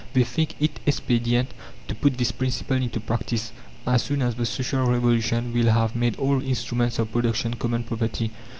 They 0.13 0.23
think 0.23 0.55
it 0.59 0.79
expedient 0.87 1.51
to 1.87 1.93
put 1.93 2.17
this 2.17 2.31
principle 2.31 2.75
into 2.75 2.99
practice, 2.99 3.51
as 3.85 4.01
soon 4.01 4.23
as 4.23 4.33
the 4.33 4.47
Social 4.47 4.87
Revolution 4.87 5.53
will 5.53 5.69
have 5.71 5.95
made 5.95 6.15
all 6.15 6.41
instruments 6.41 6.97
of 6.97 7.11
production 7.11 7.53
common 7.53 7.83
property. 7.83 8.31